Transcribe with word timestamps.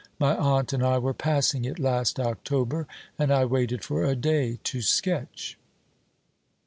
My 0.17 0.35
aunt 0.35 0.73
and 0.73 0.81
I 0.81 0.97
were 0.97 1.13
passing 1.13 1.63
it 1.63 1.77
last 1.77 2.19
October, 2.19 2.87
and 3.19 3.31
I 3.31 3.45
waited 3.45 3.83
for 3.83 4.03
a 4.03 4.15
day, 4.15 4.57
to 4.63 4.81
sketch.' 4.81 5.59